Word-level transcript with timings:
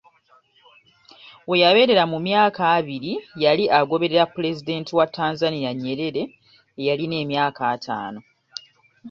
We 1.49 1.55
yabeerera 1.63 2.03
mu 2.11 2.19
myaka 2.27 2.61
abiri, 2.77 3.13
yali 3.43 3.63
agoberera 3.79 4.25
Pulezidenti 4.33 4.89
wa 4.97 5.05
Tanzania 5.15 5.69
Nyerere 5.81 6.23
eyalina 6.81 7.15
emyaka 7.23 7.61
ataano. 7.75 8.19